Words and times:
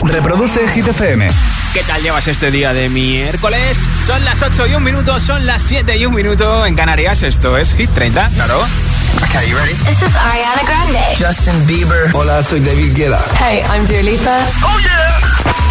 Reproduce 0.00 0.66
Hit 0.68 0.88
FM. 0.88 1.28
¿Qué 1.74 1.82
tal 1.84 2.02
llevas 2.02 2.26
este 2.26 2.50
día 2.50 2.72
de 2.72 2.88
miércoles? 2.88 3.78
Son 4.06 4.24
las 4.24 4.42
8 4.42 4.66
y 4.68 4.74
un 4.74 4.82
minuto, 4.82 5.20
son 5.20 5.46
las 5.46 5.62
7 5.62 5.96
y 5.96 6.06
un 6.06 6.14
minuto 6.14 6.64
en 6.66 6.74
Canarias. 6.74 7.22
Esto 7.22 7.56
es 7.58 7.74
Hit 7.74 7.90
30, 7.90 8.30
claro. 8.30 8.66
Okay, 9.24 9.48
you 9.48 9.56
ready? 9.56 9.74
This 9.84 10.02
is 10.02 10.14
Ariana 10.16 10.62
Grande. 10.66 11.16
Justin 11.18 11.66
Bieber. 11.66 12.10
Hola, 12.14 12.42
soy 12.42 12.60
David 12.60 12.94
Guetta. 12.94 13.22
Hey, 13.38 13.62
I'm 13.72 13.84
Dua 13.86 14.02
Lipa. 14.02 14.46
Oh 14.64 14.78
yeah. 14.80 15.20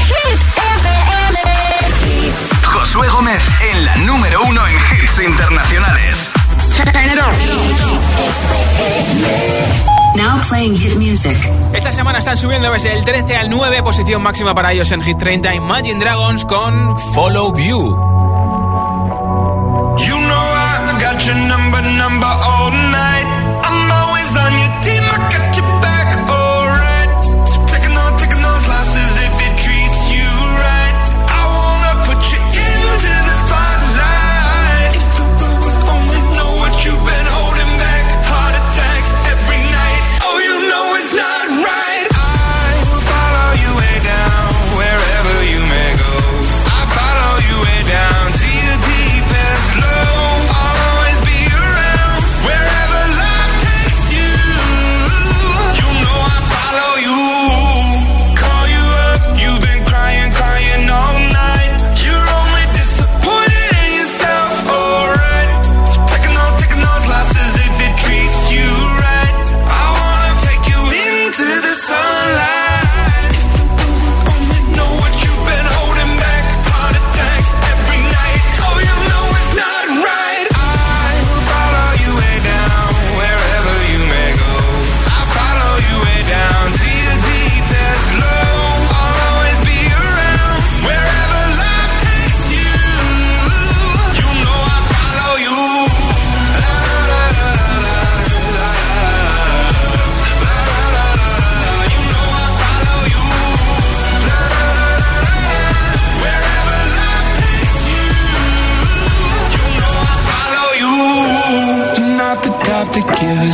Hit 0.08 0.40
FM. 0.78 2.32
Josué 2.64 3.08
Gómez 3.10 3.42
en 3.74 3.86
la 3.86 3.96
número 3.98 4.42
uno 4.44 4.66
en 4.68 4.76
hits 4.76 5.20
internacionales. 5.20 6.30
Now 10.16 10.42
playing 10.50 10.76
hit 10.76 10.96
music. 10.98 11.38
Esta 11.74 11.94
semana 11.94 12.20
están 12.20 12.38
subiendo 12.38 12.72
desde 12.72 12.94
el 12.94 13.06
13 13.06 13.38
al 13.38 13.50
9, 13.50 13.82
posición 13.82 14.22
máxima 14.22 14.54
para 14.54 14.72
ellos 14.74 14.92
en 14.92 15.02
Hit 15.02 15.18
30, 15.18 15.56
Imagine 15.56 16.00
Dragons 16.00 16.44
con 16.46 16.98
Follow 17.14 17.54
You. 17.56 17.96
You 19.98 20.18
know 20.18 20.46
I 20.54 21.00
got 21.00 21.26
your 21.26 21.36
number, 21.36 21.82
number 21.82 22.28
all 22.28 22.72
night. 22.72 23.26
I'm 23.64 23.92
always 23.92 24.28
on 24.36 24.52
your 24.60 24.82
team, 24.84 25.04
I 25.04 25.18
got 25.32 25.56
your 25.56 25.61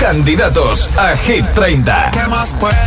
Candidatos 0.00 0.88
a 0.96 1.14
Hit 1.18 1.44
30. 1.54 2.12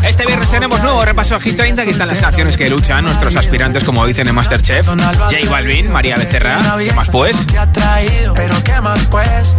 Este 0.07 0.25
viernes 0.25 0.49
tenemos 0.49 0.81
nuevo 0.81 1.05
repaso 1.05 1.35
a 1.35 1.39
Hit 1.39 1.55
30. 1.55 1.83
Aquí 1.83 1.91
están 1.91 2.07
las 2.07 2.19
canciones 2.19 2.57
que 2.57 2.67
luchan 2.67 3.05
nuestros 3.05 3.35
aspirantes, 3.35 3.83
como 3.83 4.07
dicen 4.07 4.27
en 4.27 4.33
Masterchef. 4.33 4.87
J 4.87 5.37
Balvin, 5.47 5.91
María 5.91 6.17
Becerra. 6.17 6.57
¿Qué 6.79 6.93
más 6.93 7.09
pues? 7.09 7.45
pero 8.35 8.63
qué 8.63 8.81
más 8.81 8.99
pues, 9.11 9.55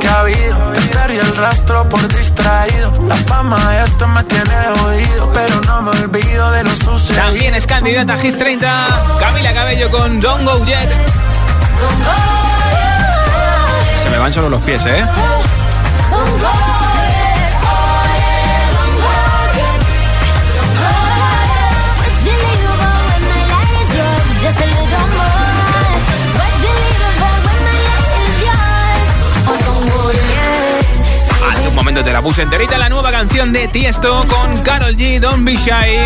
que 0.00 0.08
ha 0.08 0.20
habido. 0.20 0.56
Te 0.72 0.80
perdí 0.80 1.16
el 1.16 1.36
rastro 1.36 1.86
por 1.86 2.08
distraído. 2.08 2.92
La 3.06 3.16
fama 3.16 3.58
de 3.70 3.84
esto 3.84 4.08
me 4.08 4.24
tiene 4.24 4.54
jodido, 4.78 5.32
pero 5.34 5.60
no 5.60 5.82
me 5.82 5.90
olvido 5.90 6.50
de 6.52 6.64
lo 6.64 6.76
sucedido. 6.76 7.24
También 7.24 7.54
es 7.54 7.66
candidata 7.66 8.14
a 8.14 8.16
Hit 8.16 8.38
30. 8.38 9.16
Camila 9.20 9.52
Cabello 9.52 9.90
con 9.90 10.18
Don't 10.18 10.44
Go 10.46 10.64
Jet. 10.64 10.90
Se 14.02 14.08
me 14.08 14.16
van 14.16 14.32
solo 14.32 14.48
los 14.48 14.62
pies, 14.62 14.86
¿eh? 14.86 15.04
Momento 31.90 32.08
te 32.08 32.12
la 32.12 32.22
puse 32.22 32.42
enterita 32.42 32.78
la 32.78 32.88
nueva 32.88 33.10
canción 33.10 33.52
de 33.52 33.66
Tiesto 33.66 34.24
con 34.28 34.56
Carol 34.62 34.96
G, 34.96 35.18
Don't 35.18 35.44
Be 35.44 35.56
Shy. 35.56 35.98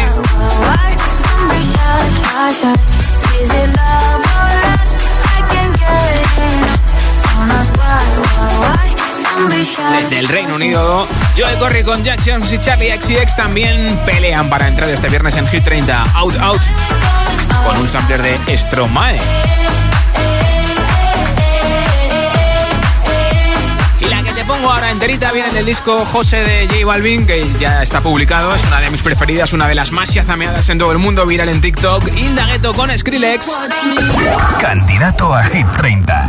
Desde 10.00 10.18
el 10.20 10.28
Reino 10.28 10.54
Unido, 10.54 11.06
Joel 11.36 11.58
Corry 11.58 11.82
con 11.82 12.02
Jack 12.02 12.20
Jones 12.24 12.50
y 12.52 12.58
Charlie 12.58 12.90
XCX 12.90 13.36
también 13.36 14.00
pelean 14.06 14.48
para 14.48 14.68
entrar 14.68 14.88
este 14.88 15.10
viernes 15.10 15.36
en 15.36 15.46
Hit 15.48 15.64
30 15.64 16.02
Out 16.14 16.36
Out 16.40 16.62
con 17.66 17.76
un 17.76 17.86
sampler 17.86 18.22
de 18.22 18.56
Stromae. 18.56 19.18
Te 24.44 24.52
pongo 24.52 24.70
ahora 24.70 24.90
enterita 24.90 25.32
viene 25.32 25.50
del 25.52 25.66
disco 25.66 26.04
José 26.04 26.42
de 26.44 26.66
J 26.66 26.86
Balvin, 26.86 27.26
que 27.26 27.46
ya 27.58 27.82
está 27.82 28.00
publicado, 28.00 28.54
es 28.54 28.64
una 28.64 28.80
de 28.80 28.90
mis 28.90 29.02
preferidas, 29.02 29.52
una 29.52 29.68
de 29.68 29.74
las 29.74 29.92
más 29.92 30.12
yazameadas 30.12 30.68
en 30.68 30.78
todo 30.78 30.92
el 30.92 30.98
mundo, 30.98 31.26
viral 31.26 31.48
en 31.48 31.60
TikTok, 31.60 32.06
Hilda 32.16 32.46
Ghetto 32.46 32.74
con 32.74 32.96
Skrillex. 32.96 33.56
Candidato 34.60 35.34
a 35.34 35.44
Hit 35.44 35.66
30. 35.76 36.28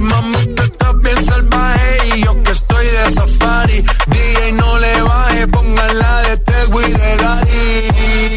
party. 0.00 0.02
Mami, 0.02 0.54
tú 0.54 0.62
estás 0.62 1.02
bien 1.02 1.24
salvaje 1.24 2.08
y 2.14 2.24
yo 2.24 2.42
que 2.42 2.52
estoy 2.52 2.86
de 2.86 3.14
safari. 3.14 3.84
DJ, 4.06 4.52
no 4.52 4.78
le 4.78 5.02
baje, 5.02 5.46
póngala 5.48 6.22
de 6.22 6.36
Tego 6.38 6.80
de 6.80 7.16
Daddy. 7.16 8.36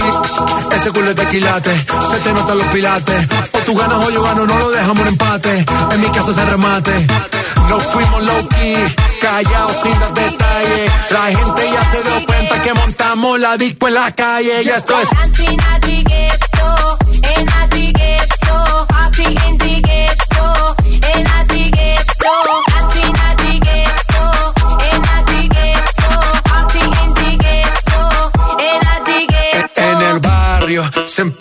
Ese 0.75 0.92
culo 0.92 1.10
es 1.10 1.15
de 1.15 1.27
quilate, 1.27 1.86
se 2.12 2.19
te 2.24 2.33
notan 2.33 2.57
los 2.57 2.68
pilates. 2.68 3.27
O 3.54 3.57
tú 3.60 3.75
ganas 3.75 4.06
o 4.06 4.10
yo 4.10 4.24
gano, 4.24 4.45
no 4.45 4.57
lo 4.57 4.69
dejamos 4.71 5.00
en 5.01 5.07
empate. 5.07 5.65
En 5.92 6.01
mi 6.01 6.10
casa 6.10 6.33
se 6.33 6.45
remate. 6.45 7.07
Nos 7.69 7.83
fuimos 7.83 8.24
low 8.24 8.48
key, 8.50 8.95
callados 9.21 9.77
sin 9.81 10.00
dar 10.00 10.13
detalles. 10.13 10.92
La 11.10 11.24
gente 11.24 11.71
ya 11.71 11.92
se 11.92 12.04
dio 12.04 12.25
cuenta 12.27 12.62
que 12.62 12.74
montamos 12.74 13.39
la 13.39 13.57
disco 13.57 13.88
en 13.88 13.94
la 13.94 14.12
calle. 14.12 14.63
Y 14.63 14.69
esto 14.69 14.94
es. 15.00 15.10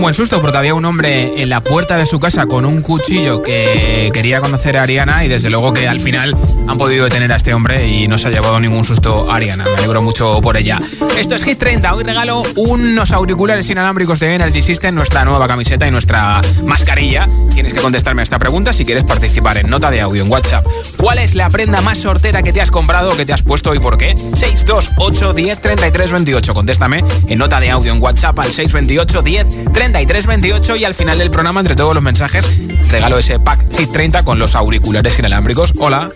Buen 0.00 0.14
susto 0.14 0.40
porque 0.40 0.56
había 0.56 0.74
un 0.74 0.84
hombre 0.84 1.42
en 1.42 1.48
la 1.48 1.62
puerta 1.62 1.96
de 1.96 2.06
su 2.06 2.18
casa 2.20 2.46
con 2.46 2.64
un 2.64 2.80
cuchillo 2.80 3.42
que 3.42 4.10
quería 4.14 4.40
conocer 4.40 4.76
a 4.76 4.82
Ariana 4.82 5.24
y 5.24 5.28
desde 5.28 5.50
luego 5.50 5.72
que 5.72 5.88
al 5.88 6.00
final 6.00 6.36
han 6.66 6.78
podido 6.78 7.04
detener 7.04 7.32
a 7.32 7.36
este 7.36 7.52
hombre 7.52 7.86
y 7.86 8.08
no 8.08 8.16
se 8.16 8.28
ha 8.28 8.30
llevado 8.30 8.58
ningún 8.60 8.84
susto 8.84 9.30
a 9.30 9.36
Ariana. 9.36 9.64
Me 9.64 9.70
alegro 9.72 10.00
mucho 10.00 10.40
por 10.40 10.56
ella. 10.56 10.80
Esto 11.18 11.34
es 11.34 11.44
Hit 11.44 11.58
30. 11.58 11.94
Hoy 11.94 12.04
regalo 12.04 12.42
unos 12.56 13.10
auriculares 13.12 13.68
inalámbricos 13.68 14.20
de 14.20 14.34
Energy 14.34 14.62
System, 14.62 14.94
nuestra 14.94 15.24
nueva 15.24 15.46
camiseta 15.46 15.86
y 15.86 15.90
nuestra 15.90 16.40
mascarilla. 16.64 17.28
Tienes 17.60 17.74
que 17.74 17.82
contestarme 17.82 18.22
a 18.22 18.24
esta 18.24 18.38
pregunta 18.38 18.72
si 18.72 18.86
quieres 18.86 19.04
participar 19.04 19.58
en 19.58 19.68
nota 19.68 19.90
de 19.90 20.00
audio 20.00 20.22
en 20.22 20.32
WhatsApp. 20.32 20.64
¿Cuál 20.96 21.18
es 21.18 21.34
la 21.34 21.50
prenda 21.50 21.82
más 21.82 21.98
sortera 21.98 22.42
que 22.42 22.54
te 22.54 22.62
has 22.62 22.70
comprado 22.70 23.12
o 23.12 23.16
que 23.18 23.26
te 23.26 23.34
has 23.34 23.42
puesto 23.42 23.74
y 23.74 23.78
por 23.78 23.98
qué? 23.98 24.14
628 24.16 25.34
10 25.34 25.60
33 25.60 26.10
28. 26.10 26.54
Contéstame 26.54 27.04
en 27.26 27.38
nota 27.38 27.60
de 27.60 27.68
audio 27.68 27.92
en 27.92 28.00
WhatsApp 28.00 28.38
al 28.38 28.50
628 28.50 29.20
10 29.20 29.72
33 29.74 30.26
28 30.26 30.76
y 30.76 30.84
al 30.86 30.94
final 30.94 31.18
del 31.18 31.30
programa, 31.30 31.60
entre 31.60 31.76
todos 31.76 31.92
los 31.92 32.02
mensajes, 32.02 32.46
regalo 32.90 33.18
ese 33.18 33.38
pack 33.38 33.60
Hit 33.76 33.92
30 33.92 34.22
con 34.22 34.38
los 34.38 34.54
auriculares 34.54 35.18
inalámbricos. 35.18 35.74
Hola. 35.76 36.10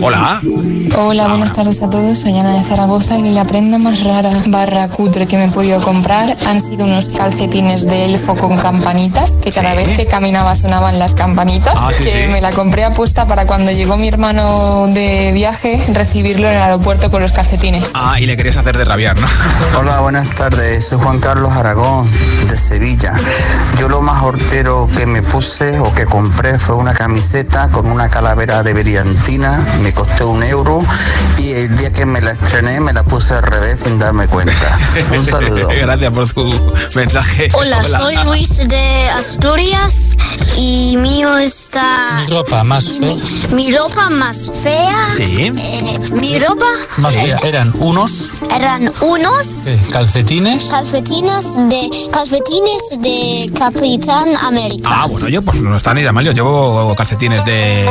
Hola. 0.00 0.40
Hola, 0.96 1.28
buenas 1.28 1.52
tardes 1.52 1.82
a 1.82 1.90
todos. 1.90 2.18
Soy 2.18 2.38
Ana 2.38 2.52
de 2.54 2.62
Zaragoza 2.62 3.16
y 3.18 3.32
la 3.32 3.44
prenda 3.44 3.78
más 3.78 4.04
rara 4.04 4.30
barra 4.48 4.88
cutre 4.88 5.26
que 5.26 5.36
me 5.36 5.44
he 5.46 5.48
podido 5.48 5.80
comprar 5.80 6.36
han 6.46 6.60
sido 6.60 6.84
unos 6.84 7.08
calcetines 7.10 7.86
de 7.86 8.06
elfo 8.06 8.34
con 8.36 8.56
campanitas, 8.58 9.32
que 9.42 9.50
cada 9.50 9.74
vez 9.74 9.96
que 9.96 10.06
caminaba 10.06 10.54
sonaban 10.54 10.98
las 10.98 11.14
campanitas, 11.14 11.74
Ah, 11.80 11.90
sí, 11.92 12.04
que 12.04 12.26
sí. 12.26 12.32
me 12.32 12.40
la 12.40 12.52
compré 12.52 12.84
apuesta 12.84 13.26
para 13.26 13.46
cuando 13.46 13.72
llegó 13.72 13.96
mi 13.96 14.08
hermano 14.08 14.86
de 14.88 15.32
viaje 15.32 15.80
recibirlo 15.92 16.48
en 16.48 16.54
el 16.56 16.62
aeropuerto 16.62 17.10
con 17.10 17.20
los 17.22 17.32
calcetines. 17.32 17.92
Ah, 17.94 18.20
y 18.20 18.26
le 18.26 18.36
querías 18.36 18.56
hacer 18.56 18.76
de 18.76 18.84
rabiar, 18.84 19.18
¿no? 19.18 19.26
Hola, 19.78 20.00
buenas 20.00 20.30
tardes. 20.30 20.86
Soy 20.86 20.98
Juan 21.00 21.18
Carlos 21.20 21.50
Aragón, 21.56 22.08
de 22.48 22.56
Sevilla. 22.56 23.14
Yo 23.78 23.88
lo 23.88 24.02
más 24.02 24.22
hortero 24.22 24.88
que 24.96 25.06
me 25.06 25.22
puse 25.22 25.78
o 25.80 25.92
que 25.94 26.04
compré 26.06 26.58
fue 26.58 26.76
una 26.76 26.94
camiseta 26.94 27.68
con 27.70 27.90
una 27.90 28.08
calavera 28.08 28.62
de 28.62 28.74
brillantina. 28.74 29.64
Me 29.82 29.92
costó 29.92 30.30
un 30.30 30.42
euro 30.42 30.80
y 31.38 31.52
el 31.52 31.76
día 31.76 31.92
que 31.92 32.06
me 32.06 32.20
la 32.20 32.32
estrené 32.32 32.80
me 32.80 32.92
la 32.92 33.02
puse 33.02 33.34
al 33.34 33.42
revés 33.42 33.80
sin 33.82 33.98
darme 33.98 34.26
cuenta. 34.28 34.78
Un 35.16 35.24
saludo. 35.26 35.68
Gracias 35.68 36.12
por 36.12 36.28
tu 36.32 36.72
mensaje. 36.94 37.48
Hola, 37.54 37.82
soy 37.84 38.16
Luis 38.24 38.56
de 38.68 39.08
Asturias 39.10 40.16
y 40.56 40.96
mío 40.98 41.36
está... 41.38 42.22
Mi 42.26 42.34
ropa 42.34 42.64
más 42.64 42.98
mi, 43.00 43.18
fea. 43.18 43.56
mi 43.56 43.70
ropa 43.76 44.08
más 44.10 44.50
fea. 44.62 44.94
Sí. 45.16 45.52
eh, 45.54 45.98
mi 46.14 46.38
ropa 46.38 46.66
Más 46.98 47.14
fea. 47.14 47.36
Eran 47.42 47.70
unos 47.78 48.30
eran 48.54 48.90
unos 49.02 49.66
eh, 49.66 49.78
calcetines. 49.92 50.66
calcetines 50.66 51.56
de 51.68 51.90
calcetines 52.12 52.82
de 53.00 53.50
Capitán 53.58 54.28
América. 54.40 54.88
Ah, 54.92 55.06
bueno, 55.06 55.28
yo 55.28 55.42
pues 55.42 55.60
no 55.62 55.76
está 55.76 55.92
ni 55.92 56.02
de 56.02 56.12
mal. 56.12 56.24
Yo 56.24 56.32
llevo 56.32 56.94
calcetines 56.96 57.44
de 57.44 57.84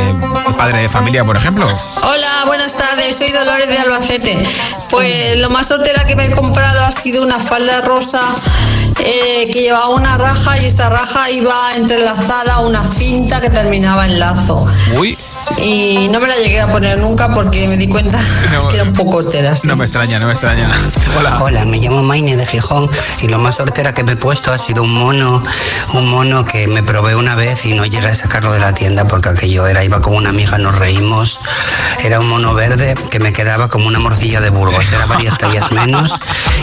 padre 0.57 0.81
de 0.83 0.89
familia, 0.89 1.23
por 1.25 1.35
ejemplo. 1.37 1.62
Hola, 2.03 2.43
buenas 2.45 2.75
tardes, 2.75 3.17
soy 3.17 3.31
Dolores 3.31 3.69
de 3.69 3.77
Albacete. 3.77 4.43
Pues 4.89 5.37
lo 5.37 5.49
más 5.49 5.67
sortera 5.67 6.05
que 6.05 6.15
me 6.15 6.25
he 6.25 6.31
comprado 6.31 6.83
ha 6.83 6.91
sido 6.91 7.23
una 7.23 7.39
falda 7.39 7.79
rosa 7.81 8.21
eh, 8.99 9.49
que 9.51 9.61
llevaba 9.61 9.89
una 9.89 10.17
raja 10.17 10.57
y 10.61 10.65
esta 10.65 10.89
raja 10.89 11.29
iba 11.31 11.75
entrelazada 11.75 12.55
a 12.55 12.59
una 12.59 12.83
cinta 12.83 13.39
que 13.39 13.49
terminaba 13.49 14.05
en 14.05 14.19
lazo. 14.19 14.65
Uy, 14.97 15.17
Y 15.61 16.09
no 16.11 16.19
me 16.19 16.27
la 16.27 16.35
llegué 16.35 16.59
a 16.61 16.67
poner 16.67 16.99
nunca 16.99 17.29
porque 17.29 17.67
me 17.67 17.77
di 17.77 17.87
cuenta 17.87 18.19
No. 18.53 18.67
que 18.67 18.75
era 18.75 18.83
un 18.83 18.93
poco 18.93 19.17
hortera. 19.17 19.55
sí. 19.55 19.67
no 19.67 19.75
me 19.75 19.85
extraña, 19.85 20.19
no 20.19 20.27
me 20.27 20.33
extraña. 20.33 20.69
Hola. 21.17 21.37
Hola, 21.41 21.65
me 21.65 21.77
llamo 21.77 22.03
Maine 22.03 22.35
de 22.35 22.45
Gijón 22.45 22.89
y 23.21 23.27
lo 23.27 23.39
más 23.39 23.55
sortera 23.55 23.93
que 23.93 24.03
me 24.03 24.13
he 24.13 24.15
puesto 24.17 24.51
ha 24.51 24.59
sido 24.59 24.83
un 24.83 24.93
mono, 24.93 25.43
un 25.93 26.09
mono 26.09 26.43
que 26.43 26.67
me 26.67 26.83
probé 26.83 27.15
una 27.15 27.35
vez 27.35 27.65
y 27.65 27.73
no 27.75 27.85
llegué 27.85 28.07
a 28.09 28.13
sacarlo 28.13 28.51
de 28.51 28.59
la 28.59 28.73
tienda 28.73 29.05
porque 29.05 29.29
aquello 29.29 29.65
era, 29.67 29.83
iba 29.83 30.01
con 30.01 30.15
una 30.15 30.29
amiga, 30.29 30.57
nos 30.57 30.77
reímos. 30.77 31.39
Era 32.03 32.19
un 32.19 32.27
mono 32.27 32.53
verde 32.53 32.95
que 33.11 33.19
me 33.19 33.31
quedaba 33.31 33.69
como 33.69 33.87
una 33.87 33.99
morcilla 33.99 34.41
de 34.41 34.49
Burgos, 34.49 34.91
era 34.91 35.05
varias 35.05 35.37
tallas 35.37 35.71
menos 35.71 36.13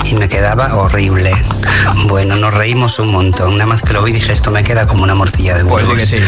y 0.05 0.15
me 0.15 0.29
quedaba 0.29 0.75
horrible. 0.75 1.33
Bueno, 2.09 2.37
nos 2.37 2.53
reímos 2.53 2.99
un 2.99 3.13
montón, 3.13 3.53
nada 3.57 3.67
más 3.67 3.83
que 3.83 3.93
lo 3.95 4.03
vi 4.03 4.13
dije 4.13 4.33
esto 4.33 4.51
me 4.51 4.63
queda 4.63 4.87
como 4.87 5.03
una 5.05 5.15
morcilla 5.15 5.55
de 5.55 5.65
Pues 5.65 5.87
Burgos. 5.87 6.01
que 6.11 6.19
sí. 6.19 6.25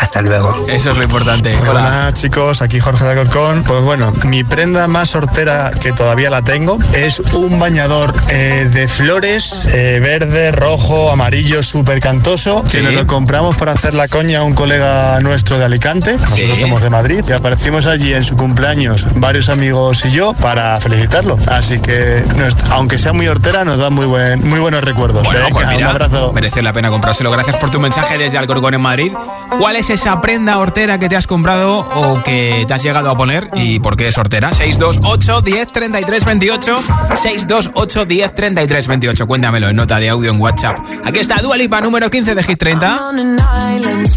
Hasta 0.00 0.22
luego. 0.22 0.66
Eso 0.68 0.90
es 0.90 0.96
lo 0.96 1.02
importante. 1.02 1.56
Hola. 1.68 1.97
Chicos, 2.12 2.62
aquí 2.62 2.80
Jorge 2.80 3.04
de 3.04 3.10
Alcorcón. 3.10 3.62
Pues 3.64 3.82
bueno, 3.82 4.12
mi 4.24 4.44
prenda 4.44 4.86
más 4.88 5.10
sortera 5.10 5.70
que 5.80 5.92
todavía 5.92 6.30
la 6.30 6.42
tengo 6.42 6.78
es 6.94 7.20
un 7.34 7.58
bañador 7.58 8.14
eh, 8.30 8.68
de 8.72 8.88
flores, 8.88 9.66
eh, 9.72 9.98
verde, 10.00 10.52
rojo, 10.52 11.10
amarillo, 11.10 11.62
súper 11.62 12.00
cantoso, 12.00 12.64
que 12.70 12.80
nos 12.80 12.94
lo 12.94 13.06
compramos 13.06 13.56
para 13.56 13.72
hacer 13.72 13.94
la 13.94 14.08
coña 14.08 14.40
a 14.40 14.42
un 14.44 14.54
colega 14.54 15.18
nuestro 15.20 15.58
de 15.58 15.64
Alicante. 15.64 16.12
Nosotros 16.16 16.56
Sí. 16.58 16.62
somos 16.64 16.82
de 16.82 16.90
Madrid 16.90 17.22
y 17.28 17.32
aparecimos 17.32 17.86
allí 17.86 18.12
en 18.14 18.22
su 18.22 18.36
cumpleaños 18.36 19.04
varios 19.16 19.48
amigos 19.48 20.04
y 20.04 20.10
yo 20.10 20.32
para 20.34 20.80
felicitarlo. 20.80 21.38
Así 21.48 21.78
que, 21.78 22.24
nos- 22.36 22.56
aunque 22.70 22.98
sea 22.98 23.12
muy 23.12 23.28
hortera, 23.28 23.64
nos 23.64 23.78
da 23.78 23.90
muy, 23.90 24.06
buen, 24.06 24.46
muy 24.48 24.60
buenos 24.60 24.82
recuerdos. 24.84 25.24
Bueno, 25.24 25.40
Venga, 25.44 25.54
pues 25.54 25.66
mira, 25.68 25.78
un 25.90 25.94
abrazo. 25.96 26.32
merece 26.32 26.62
la 26.62 26.72
pena 26.72 26.88
comprárselo. 26.90 27.30
Gracias 27.30 27.56
por 27.56 27.70
tu 27.70 27.80
mensaje 27.80 28.16
desde 28.18 28.38
Alcorcón 28.38 28.74
en 28.74 28.80
Madrid. 28.80 29.12
¿Cuál 29.60 29.76
es 29.76 29.90
esa 29.90 30.20
prenda 30.20 30.58
hortera 30.58 30.98
que 30.98 31.08
te 31.08 31.16
has 31.16 31.26
comprado 31.26 31.77
o 31.80 32.22
que 32.22 32.64
te 32.66 32.74
has 32.74 32.82
llegado 32.82 33.10
a 33.10 33.16
poner 33.16 33.48
y 33.54 33.78
por 33.80 33.96
qué 33.96 34.08
es 34.08 34.18
hortera? 34.18 34.52
628 34.52 35.40
10 35.42 35.66
33 35.72 36.24
28 36.24 36.82
628 37.14 38.04
10 38.06 38.34
33 38.34 38.86
28. 38.88 39.26
Cuéntamelo 39.26 39.68
en 39.68 39.76
nota 39.76 39.98
de 39.98 40.08
audio 40.08 40.30
en 40.30 40.40
WhatsApp. 40.40 40.78
Aquí 41.04 41.18
está 41.20 41.36
Dua 41.42 41.56
Lipa, 41.56 41.80
número 41.80 42.10
15 42.10 42.34
de 42.34 42.42
Hit 42.42 42.58
30. 42.58 43.08
on 43.08 43.18
an 43.18 43.38
island. 43.38 44.08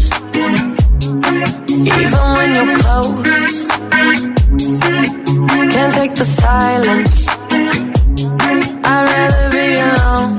Even 1.68 2.34
when 2.36 2.54
you're 2.54 2.74
close, 2.74 3.68
can't 5.70 5.92
take 5.94 6.14
the 6.14 6.24
silence. 6.24 7.26
I'd 8.84 9.04
rather 9.14 9.50
be 9.50 9.80
alone. 9.80 10.38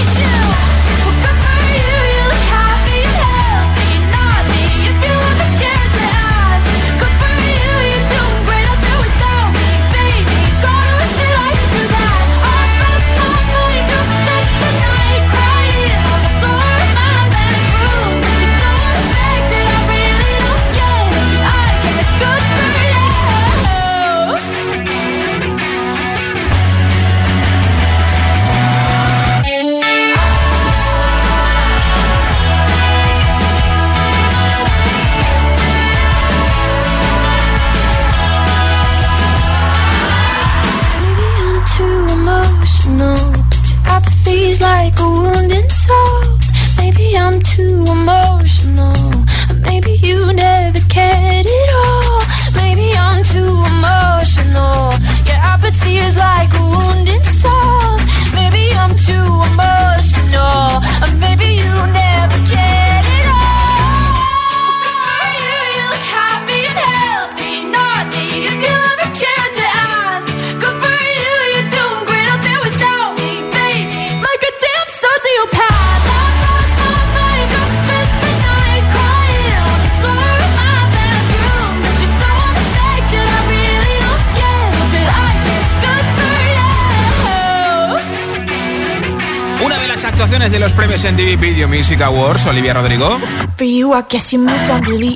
los 90.61 90.73
premios 90.73 91.03
MTV 91.03 91.39
Video 91.39 91.67
Music 91.67 91.99
Awards, 92.01 92.45
Olivia 92.45 92.75
Rodrigo, 92.75 93.19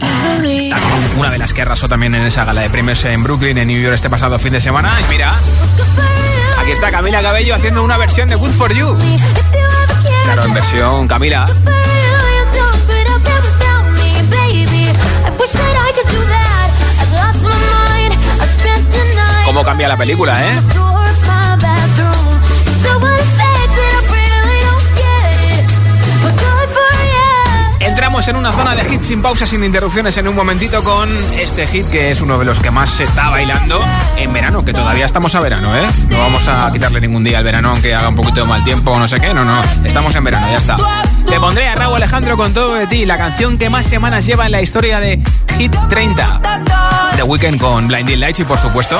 easily. 0.02 0.74
una 1.16 1.30
de 1.30 1.38
las 1.38 1.54
que 1.54 1.62
arrasó 1.62 1.88
también 1.88 2.16
en 2.16 2.24
esa 2.24 2.46
gala 2.46 2.62
de 2.62 2.70
premios 2.72 3.06
en 3.06 3.22
Brooklyn, 3.22 3.56
en 3.60 3.68
New 3.68 3.80
York, 3.80 3.94
este 3.94 4.10
pasado 4.10 4.40
fin 4.40 4.54
de 4.54 4.60
semana. 4.60 4.92
Y 5.06 5.14
mira, 5.14 5.36
aquí 6.60 6.72
está 6.72 6.90
Camila 6.90 7.22
Cabello 7.22 7.54
haciendo 7.54 7.84
una 7.84 7.96
versión 7.96 8.28
de 8.28 8.34
Good 8.34 8.50
For 8.50 8.74
You. 8.74 8.98
Claro, 10.24 10.46
en 10.46 10.54
versión 10.56 11.08
Camila. 11.08 11.46
¿Cómo 19.46 19.64
cambia 19.64 19.88
la 19.88 19.96
película, 19.96 20.44
eh? 20.44 20.85
En 28.28 28.38
una 28.38 28.52
zona 28.52 28.74
de 28.74 28.92
hits 28.92 29.06
sin 29.06 29.22
pausa, 29.22 29.46
sin 29.46 29.64
interrupciones 29.64 30.18
en 30.18 30.28
un 30.28 30.36
momentito 30.36 30.84
con 30.84 31.08
este 31.38 31.68
hit 31.68 31.86
que 31.90 32.10
es 32.10 32.22
uno 32.22 32.40
de 32.40 32.46
los 32.46 32.60
que 32.60 32.72
más 32.72 32.90
se 32.90 33.04
está 33.04 33.30
bailando 33.30 33.80
en 34.18 34.34
verano, 34.34 34.66
que 34.66 34.74
todavía 34.74 35.06
estamos 35.06 35.36
a 35.36 35.42
verano, 35.42 35.78
¿eh? 35.78 35.86
No 36.10 36.18
vamos 36.18 36.48
a 36.48 36.72
quitarle 36.72 37.02
ningún 37.02 37.24
día 37.24 37.38
al 37.38 37.44
verano 37.44 37.70
aunque 37.70 37.94
haga 37.94 38.10
un 38.10 38.16
poquito 38.16 38.42
de 38.42 38.48
mal 38.48 38.64
tiempo 38.64 38.92
o 38.92 39.00
no 39.00 39.08
sé 39.08 39.20
qué, 39.20 39.32
no, 39.32 39.46
no, 39.46 39.62
estamos 39.84 40.16
en 40.16 40.24
verano, 40.24 40.48
ya 40.50 40.58
está. 40.58 40.76
Te 41.28 41.40
pondré 41.40 41.68
a 41.68 41.76
Raúl 41.76 41.98
Alejandro 41.98 42.36
con 42.36 42.52
todo 42.52 42.74
de 42.74 42.88
ti, 42.88 43.06
la 43.06 43.20
canción 43.20 43.60
que 43.60 43.70
más 43.70 43.86
semanas 43.86 44.26
lleva 44.26 44.48
en 44.48 44.54
la 44.54 44.62
historia 44.62 45.00
de 45.00 45.22
Hit 45.58 45.76
30. 45.90 46.64
The 47.18 47.24
Weeknd 47.24 47.60
con 47.60 47.88
Blinding 47.88 48.20
Lights 48.20 48.40
y 48.40 48.46
por 48.46 48.58
supuesto 48.58 49.00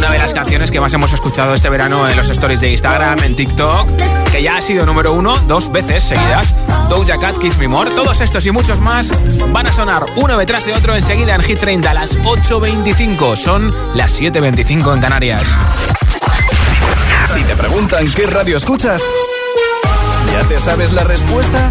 una 0.00 0.12
de 0.12 0.18
las 0.18 0.32
canciones 0.32 0.70
que 0.70 0.80
más 0.80 0.94
hemos 0.94 1.12
escuchado 1.12 1.52
este 1.52 1.68
verano 1.68 2.08
en 2.08 2.16
los 2.16 2.30
stories 2.30 2.62
de 2.62 2.70
Instagram, 2.70 3.18
en 3.22 3.36
TikTok, 3.36 3.86
que 4.32 4.42
ya 4.42 4.56
ha 4.56 4.62
sido 4.62 4.86
número 4.86 5.12
uno 5.12 5.36
dos 5.46 5.70
veces 5.70 6.02
seguidas. 6.02 6.54
Doja 6.88 7.18
Cat, 7.18 7.36
Kiss 7.36 7.58
Me 7.58 7.68
More, 7.68 7.90
todos 7.90 8.22
estos 8.22 8.46
y 8.46 8.50
muchos 8.50 8.80
más 8.80 9.10
van 9.52 9.66
a 9.66 9.72
sonar 9.72 10.06
uno 10.16 10.38
detrás 10.38 10.64
de 10.64 10.72
otro 10.72 10.94
enseguida 10.94 11.34
en 11.34 11.42
Hit 11.42 11.60
30 11.60 11.90
a 11.90 11.92
las 11.92 12.18
8.25. 12.18 13.36
Son 13.36 13.74
las 13.94 14.18
7.25 14.18 14.94
en 14.94 15.00
Canarias. 15.02 15.54
Si 17.34 17.42
te 17.42 17.54
preguntan 17.54 18.10
qué 18.10 18.26
radio 18.26 18.56
escuchas, 18.56 19.02
¿ya 20.32 20.48
te 20.48 20.58
sabes 20.60 20.92
la 20.92 21.04
respuesta? 21.04 21.70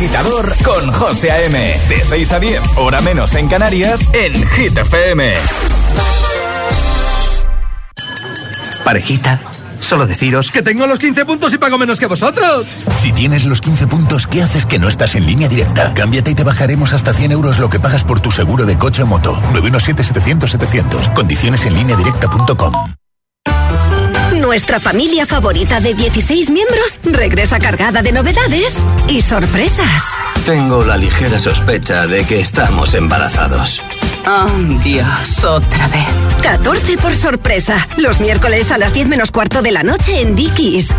Agitador 0.00 0.54
con 0.64 0.90
José 0.92 1.30
A.M. 1.30 1.58
De 1.90 2.02
6 2.02 2.32
a 2.32 2.40
10, 2.40 2.62
hora 2.76 3.02
menos 3.02 3.34
en 3.34 3.48
Canarias, 3.48 4.00
en 4.14 4.32
Hit 4.48 4.78
FM. 4.78 5.34
Parejita, 8.82 9.42
solo 9.78 10.06
deciros 10.06 10.50
que 10.50 10.62
tengo 10.62 10.86
los 10.86 10.98
15 10.98 11.26
puntos 11.26 11.52
y 11.52 11.58
pago 11.58 11.76
menos 11.76 11.98
que 11.98 12.06
vosotros. 12.06 12.66
Si 12.94 13.12
tienes 13.12 13.44
los 13.44 13.60
15 13.60 13.88
puntos, 13.88 14.26
¿qué 14.26 14.42
haces 14.42 14.64
que 14.64 14.78
no 14.78 14.88
estás 14.88 15.16
en 15.16 15.26
línea 15.26 15.50
directa? 15.50 15.92
Cámbiate 15.92 16.30
y 16.30 16.34
te 16.34 16.44
bajaremos 16.44 16.94
hasta 16.94 17.12
100 17.12 17.32
euros 17.32 17.58
lo 17.58 17.68
que 17.68 17.78
pagas 17.78 18.02
por 18.02 18.20
tu 18.20 18.30
seguro 18.30 18.64
de 18.64 18.78
coche 18.78 19.02
o 19.02 19.06
moto. 19.06 19.38
917-700-700. 19.52 21.12
Condiciones 21.12 21.66
en 21.66 21.74
línea 21.74 21.96
directa.com. 21.96 22.99
Nuestra 24.50 24.80
familia 24.80 25.26
favorita 25.26 25.78
de 25.78 25.94
16 25.94 26.50
miembros 26.50 26.98
regresa 27.04 27.60
cargada 27.60 28.02
de 28.02 28.10
novedades 28.10 28.84
y 29.06 29.22
sorpresas. 29.22 30.02
Tengo 30.44 30.84
la 30.84 30.96
ligera 30.96 31.38
sospecha 31.38 32.08
de 32.08 32.24
que 32.24 32.40
estamos 32.40 32.94
embarazados. 32.94 33.80
Oh, 34.26 34.48
Dios, 34.82 35.44
otra 35.44 35.86
vez. 35.86 36.04
14 36.42 36.96
por 36.96 37.14
sorpresa. 37.14 37.76
Los 37.96 38.18
miércoles 38.18 38.72
a 38.72 38.78
las 38.78 38.92
10 38.92 39.06
menos 39.06 39.30
cuarto 39.30 39.62
de 39.62 39.70
la 39.70 39.84
noche 39.84 40.20
en 40.20 40.34
Dickies. 40.34 40.96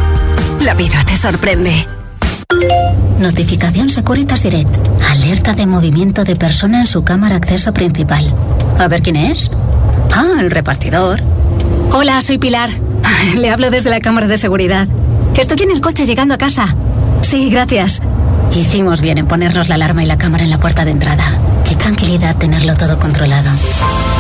La 0.62 0.74
vida 0.74 1.04
te 1.06 1.18
sorprende. 1.18 1.86
Notificación 3.20 3.90
Securitas 3.90 4.44
Direct. 4.44 4.74
Alerta 5.10 5.52
de 5.52 5.66
movimiento 5.66 6.24
de 6.24 6.38
persona 6.38 6.80
en 6.80 6.88
su 6.88 7.04
cámara 7.04 7.36
acceso 7.36 7.74
principal. 7.74 8.34
A 8.80 8.88
ver 8.88 9.02
quién 9.02 9.18
es. 9.18 9.52
Ah, 10.14 10.38
el 10.40 10.52
repartidor. 10.52 11.20
Hola, 11.92 12.22
soy 12.22 12.38
Pilar. 12.38 12.70
Le 13.36 13.50
hablo 13.50 13.72
desde 13.72 13.90
la 13.90 14.00
cámara 14.00 14.28
de 14.28 14.38
seguridad. 14.38 14.88
Estoy 15.36 15.64
en 15.64 15.72
el 15.72 15.82
coche 15.82 16.06
llegando 16.06 16.36
a 16.36 16.38
casa. 16.38 16.76
Sí, 17.22 17.50
gracias. 17.50 18.02
Hicimos 18.54 19.02
bien 19.02 19.18
en 19.18 19.28
ponernos 19.28 19.68
la 19.70 19.76
alarma 19.76 20.04
y 20.04 20.06
la 20.06 20.18
cámara 20.18 20.44
en 20.44 20.50
la 20.50 20.60
puerta 20.60 20.84
de 20.86 20.92
entrada. 20.92 21.38
Qué 21.68 21.76
tranquilidad 21.76 22.38
tenerlo 22.38 22.76
todo 22.76 22.98
controlado. 23.00 23.50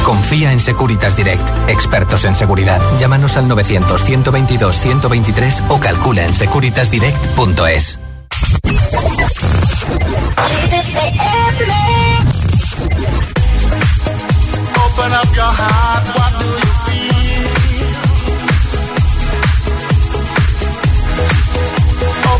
Confía 0.03 0.51
en 0.51 0.59
Securitas 0.59 1.15
Direct, 1.15 1.47
expertos 1.69 2.25
en 2.25 2.35
seguridad. 2.35 2.81
Llámanos 2.99 3.37
al 3.37 3.47
900-122-123 3.49 5.63
o 5.69 5.79
calcula 5.79 6.25
en 6.25 6.33
securitasdirect.es. 6.33 7.99
up 15.13 15.27
your 15.35 15.43
heart, 15.43 16.07
what 16.15 16.39
do 16.39 16.45
you 16.45 16.65
feel? 16.85 17.30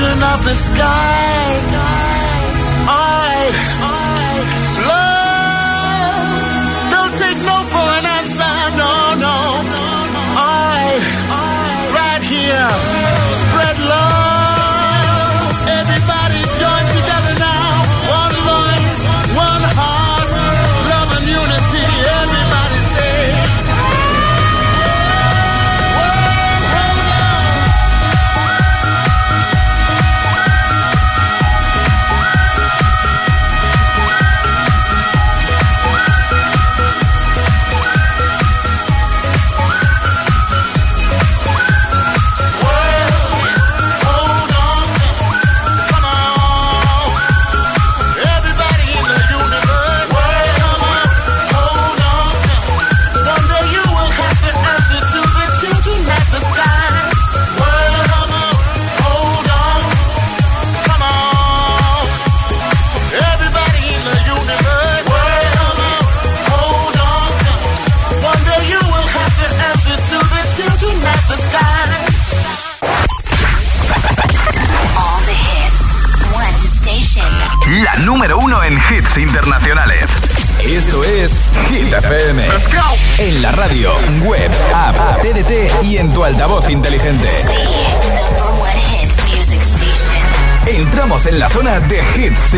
Children 0.00 0.22
of 0.22 0.44
the 0.44 0.54
sky. 0.54 1.79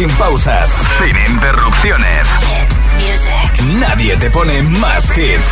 Sin 0.03 0.11
pausas, 0.17 0.69
sin 0.99 1.17
interrupciones. 1.33 2.29
Nadie 3.79 4.17
te 4.17 4.31
pone 4.31 4.61
más 4.63 5.17
hits. 5.17 5.45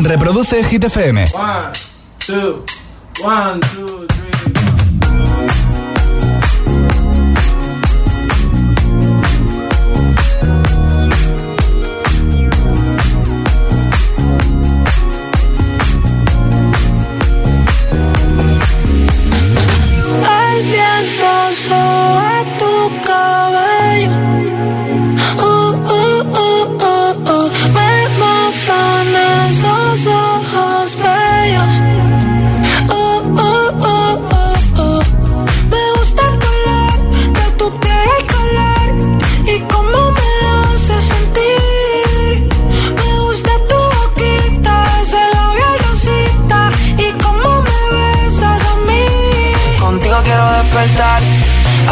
Reproduce 0.00 0.64
Hit 0.64 0.82
FM. 0.82 1.24
One, 1.34 1.72
two, 2.18 2.64
one, 3.22 3.60
two, 3.60 3.83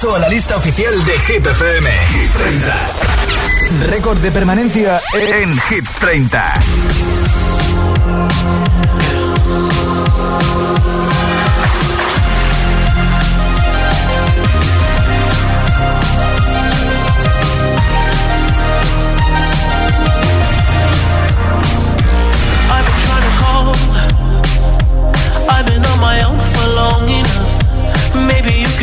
repaso 0.00 0.16
a 0.16 0.18
la 0.18 0.28
lista 0.28 0.56
oficial 0.56 1.04
de 1.04 1.18
Hit 1.18 1.46
FM. 1.46 1.90
Hit 1.90 2.32
30. 2.32 3.90
Récord 3.90 4.18
de 4.18 4.30
permanencia 4.30 5.02
en 5.12 5.58
Hit 5.60 5.86
30. 6.00 6.58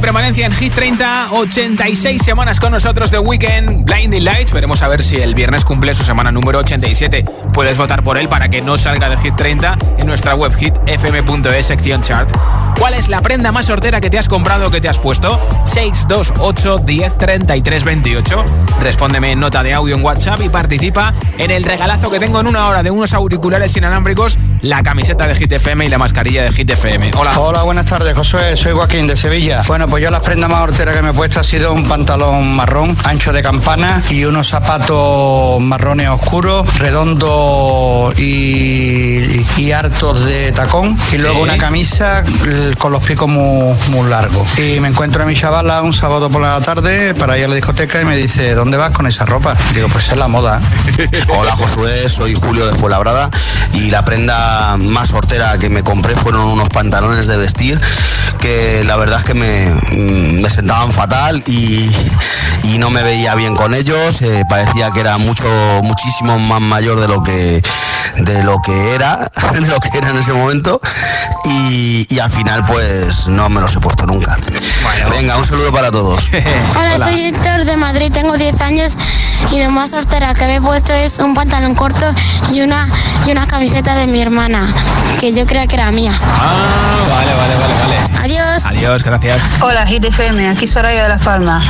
permanencia 0.00 0.46
en 0.46 0.52
Hit 0.52 0.74
30, 0.74 1.32
86 1.32 2.22
semanas 2.22 2.58
con 2.58 2.72
nosotros 2.72 3.10
de 3.10 3.18
Weekend, 3.18 3.84
Blinding 3.84 4.24
Lights. 4.24 4.52
Veremos 4.52 4.82
a 4.82 4.88
ver 4.88 5.02
si 5.02 5.16
el 5.16 5.34
viernes 5.34 5.64
cumple 5.64 5.94
su 5.94 6.02
semana 6.02 6.32
número 6.32 6.58
87. 6.60 7.24
Puedes 7.52 7.76
votar 7.76 8.02
por 8.02 8.16
él 8.16 8.28
para 8.28 8.48
que 8.48 8.62
no 8.62 8.78
salga 8.78 9.08
de 9.10 9.16
Hit 9.18 9.36
30 9.36 9.76
en 9.98 10.06
nuestra 10.06 10.34
web 10.34 10.52
hitfm.es 10.56 11.66
sección 11.66 12.02
chart. 12.02 12.30
¿Cuál 12.78 12.94
es 12.94 13.08
la 13.08 13.20
prenda 13.20 13.52
más 13.52 13.66
sortera 13.66 14.00
que 14.00 14.08
te 14.08 14.18
has 14.18 14.26
comprado 14.26 14.70
que 14.70 14.80
te 14.80 14.88
has 14.88 14.98
puesto? 14.98 15.38
628 15.66 16.78
10 16.78 17.18
33 17.18 17.84
28. 17.84 18.44
Respóndeme 18.80 19.32
en 19.32 19.40
nota 19.40 19.62
de 19.62 19.74
audio 19.74 19.96
en 19.96 20.02
WhatsApp 20.02 20.40
y 20.40 20.48
participa 20.48 21.12
en 21.36 21.50
el 21.50 21.64
regalazo 21.64 22.10
que 22.10 22.18
tengo 22.18 22.40
en 22.40 22.46
una 22.46 22.66
hora 22.68 22.82
de 22.82 22.90
unos 22.90 23.12
auriculares 23.12 23.76
inalámbricos, 23.76 24.38
la 24.62 24.82
camiseta 24.82 25.26
de 25.26 25.34
Hit 25.34 25.52
FM 25.52 25.84
y 25.84 25.88
la 25.90 25.98
mascarilla 25.98 26.42
de 26.42 26.52
Hit 26.52 26.70
FM. 26.70 27.10
Hola. 27.18 27.38
Hola, 27.38 27.62
buenas 27.64 27.84
tardes, 27.84 28.14
Josué. 28.16 28.56
Soy 28.56 28.72
Joaquín 28.72 29.06
de 29.06 29.16
Sevilla. 29.16 29.62
Bueno, 29.66 29.86
pues 29.90 30.04
yo 30.04 30.10
la 30.10 30.22
prenda 30.22 30.46
más 30.46 30.60
hortera 30.60 30.92
que 30.92 31.02
me 31.02 31.10
he 31.10 31.12
puesto 31.12 31.40
ha 31.40 31.42
sido 31.42 31.72
un 31.72 31.88
pantalón 31.88 32.54
marrón, 32.54 32.96
ancho 33.04 33.32
de 33.32 33.42
campana 33.42 34.00
y 34.08 34.24
unos 34.24 34.48
zapatos 34.48 35.60
marrones 35.60 36.08
oscuros, 36.08 36.78
redondos 36.78 38.16
y, 38.16 39.44
y 39.56 39.72
hartos 39.72 40.24
de 40.26 40.52
tacón. 40.52 40.96
Y 41.12 41.18
luego 41.18 41.40
una 41.40 41.58
camisa 41.58 42.22
eh, 42.46 42.74
con 42.78 42.92
los 42.92 43.02
picos 43.02 43.28
muy, 43.28 43.74
muy 43.90 44.08
largos. 44.08 44.56
Y 44.60 44.78
me 44.78 44.88
encuentro 44.88 45.24
a 45.24 45.26
mi 45.26 45.34
chavala 45.34 45.82
un 45.82 45.92
sábado 45.92 46.30
por 46.30 46.40
la 46.40 46.60
tarde 46.60 47.12
para 47.14 47.36
ir 47.36 47.46
a 47.46 47.48
la 47.48 47.56
discoteca 47.56 48.00
y 48.00 48.04
me 48.04 48.16
dice, 48.16 48.54
¿dónde 48.54 48.76
vas 48.76 48.92
con 48.92 49.08
esa 49.08 49.26
ropa? 49.26 49.56
Digo, 49.74 49.88
pues 49.88 50.08
es 50.08 50.16
la 50.16 50.28
moda. 50.28 50.60
Hola 51.36 51.56
Josué, 51.56 52.08
soy 52.08 52.34
Julio 52.34 52.64
de 52.66 52.78
Fuenlabrada 52.78 53.28
y 53.74 53.90
la 53.90 54.04
prenda 54.04 54.76
más 54.76 55.12
hortera 55.12 55.58
que 55.58 55.68
me 55.68 55.82
compré 55.82 56.14
fueron 56.14 56.44
unos 56.44 56.68
pantalones 56.68 57.26
de 57.26 57.36
vestir 57.36 57.80
que 58.38 58.84
la 58.84 58.96
verdad 58.96 59.18
es 59.18 59.24
que 59.24 59.34
me, 59.34 59.79
me 59.96 60.48
sentaban 60.48 60.92
fatal 60.92 61.42
y, 61.46 61.90
y 62.64 62.78
no 62.78 62.90
me 62.90 63.02
veía 63.02 63.34
bien 63.34 63.54
con 63.56 63.74
ellos, 63.74 64.22
eh, 64.22 64.44
parecía 64.48 64.90
que 64.92 65.00
era 65.00 65.18
mucho, 65.18 65.46
muchísimo 65.82 66.38
más 66.38 66.60
mayor 66.60 67.00
de 67.00 67.08
lo 67.08 67.22
que 67.22 67.62
de 68.16 68.42
lo 68.42 68.60
que 68.60 68.94
era, 68.94 69.16
de 69.52 69.60
lo 69.60 69.78
que 69.78 69.98
era 69.98 70.10
en 70.10 70.16
ese 70.16 70.32
momento 70.32 70.80
y, 71.44 72.06
y 72.08 72.18
al 72.18 72.30
final 72.30 72.64
pues 72.64 73.28
no 73.28 73.48
me 73.48 73.60
los 73.60 73.74
he 73.74 73.80
puesto 73.80 74.06
nunca. 74.06 74.36
Venga, 75.10 75.36
un 75.36 75.44
saludo 75.44 75.72
para 75.72 75.90
todos. 75.90 76.30
Hola, 76.76 76.98
soy 76.98 77.26
Héctor 77.26 77.64
de 77.64 77.76
Madrid, 77.76 78.10
tengo 78.12 78.36
10 78.36 78.60
años 78.62 78.96
y 79.52 79.62
lo 79.62 79.70
más 79.70 79.90
sortera 79.90 80.34
que 80.34 80.46
me 80.46 80.56
he 80.56 80.60
puesto 80.60 80.92
es 80.92 81.18
un 81.18 81.34
pantalón 81.34 81.74
corto 81.74 82.06
y 82.52 82.60
una, 82.60 82.88
y 83.26 83.30
una 83.30 83.46
camiseta 83.46 83.94
de 83.94 84.06
mi 84.06 84.20
hermana, 84.20 84.72
que 85.18 85.32
yo 85.32 85.46
creía 85.46 85.66
que 85.66 85.76
era 85.76 85.90
mía. 85.90 86.12
Ah, 86.20 87.06
vale, 87.10 87.34
vale, 87.34 87.54
vale, 87.54 87.74
vale. 87.74 87.99
Adiós. 88.80 89.02
Gracias. 89.02 89.46
Hola, 89.60 89.86
Hit 89.86 90.06
FM, 90.06 90.48
aquí 90.48 90.66
Soraya 90.66 91.02
de 91.02 91.10
Las 91.10 91.20
Palmas. 91.20 91.62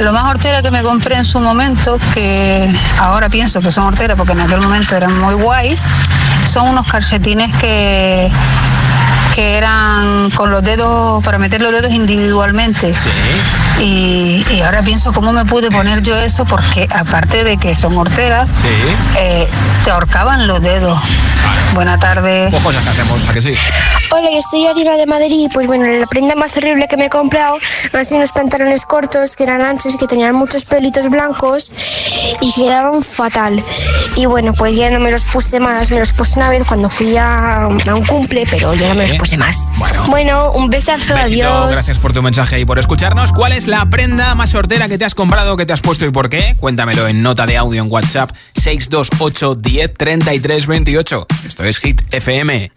Lo 0.00 0.10
más 0.10 0.24
hortera 0.24 0.62
que 0.62 0.70
me 0.70 0.82
compré 0.82 1.16
en 1.16 1.26
su 1.26 1.38
momento, 1.38 1.98
que 2.14 2.74
ahora 2.98 3.28
pienso 3.28 3.60
que 3.60 3.70
son 3.70 3.84
horteras 3.84 4.16
porque 4.16 4.32
en 4.32 4.40
aquel 4.40 4.62
momento 4.62 4.96
eran 4.96 5.18
muy 5.18 5.34
guays, 5.34 5.82
son 6.50 6.68
unos 6.68 6.86
calcetines 6.86 7.54
que 7.56 8.30
que 9.34 9.58
eran 9.58 10.30
con 10.30 10.50
los 10.50 10.62
dedos, 10.62 11.22
para 11.22 11.36
meter 11.36 11.60
los 11.60 11.72
dedos 11.72 11.92
individualmente. 11.92 12.94
Y, 13.80 14.44
y 14.50 14.60
ahora 14.62 14.82
pienso 14.82 15.12
cómo 15.12 15.32
me 15.32 15.44
pude 15.44 15.70
poner 15.70 16.02
yo 16.02 16.16
eso 16.16 16.44
porque 16.46 16.88
aparte 16.94 17.44
de 17.44 17.58
que 17.58 17.74
son 17.74 17.96
horteras, 17.98 18.56
eh, 19.18 19.46
te 19.84 19.90
ahorcaban 19.90 20.46
los 20.46 20.62
dedos. 20.62 20.98
Buena 21.74 21.98
tarde. 21.98 22.48
Pues 22.62 22.78
que 22.78 22.88
hacemos, 22.88 23.28
¿a 23.28 23.32
que 23.34 23.40
sí? 23.42 23.54
Hola, 24.10 24.28
yo 24.32 24.40
soy 24.50 24.66
Ariana 24.66 24.96
de 24.96 25.06
Madrid. 25.06 25.48
Pues 25.52 25.66
bueno, 25.66 25.84
la 25.86 26.06
prenda 26.06 26.34
más 26.34 26.56
horrible 26.56 26.86
que 26.88 26.96
me 26.96 27.06
he 27.06 27.10
comprado 27.10 27.56
han 27.92 28.04
sido 28.04 28.18
unos 28.18 28.32
pantalones 28.32 28.86
cortos 28.86 29.36
que 29.36 29.42
eran 29.44 29.60
anchos 29.60 29.94
y 29.94 29.98
que 29.98 30.06
tenían 30.06 30.34
muchos 30.34 30.64
pelitos 30.64 31.10
blancos 31.10 31.70
y 32.40 32.52
quedaban 32.54 33.00
fatal. 33.02 33.62
Y 34.16 34.24
bueno, 34.26 34.54
pues 34.54 34.76
ya 34.76 34.88
no 34.90 35.00
me 35.00 35.10
los 35.10 35.24
puse 35.26 35.60
más. 35.60 35.90
Me 35.90 35.98
los 35.98 36.12
puse 36.14 36.38
una 36.38 36.48
vez 36.48 36.64
cuando 36.64 36.88
fui 36.88 37.14
a, 37.16 37.64
a 37.64 37.66
un 37.68 38.06
cumple, 38.06 38.44
pero 38.50 38.72
ya 38.74 38.88
no 38.88 38.94
me 38.94 39.08
los 39.08 39.18
puse 39.18 39.36
más. 39.36 39.68
Bueno, 40.08 40.52
un 40.52 40.70
besazo, 40.70 41.14
Besito, 41.14 41.46
adiós. 41.48 41.70
gracias 41.70 41.98
por 41.98 42.12
tu 42.14 42.22
mensaje 42.22 42.58
y 42.58 42.64
por 42.64 42.78
escucharnos. 42.78 43.32
¿Cuál 43.32 43.52
es 43.52 43.65
la 43.66 43.88
prenda 43.90 44.34
más 44.34 44.50
sortera 44.50 44.88
que 44.88 44.98
te 44.98 45.04
has 45.04 45.14
comprado, 45.14 45.56
que 45.56 45.66
te 45.66 45.72
has 45.72 45.80
puesto 45.80 46.04
y 46.04 46.10
por 46.10 46.28
qué? 46.28 46.56
Cuéntamelo 46.58 47.08
en 47.08 47.22
nota 47.22 47.46
de 47.46 47.56
audio 47.56 47.82
en 47.82 47.90
WhatsApp 47.90 48.30
628 48.54 49.54
10 49.56 49.94
33 49.94 50.66
28. 50.66 51.26
Esto 51.46 51.64
es 51.64 51.78
Hit 51.78 52.02
FM. 52.12 52.72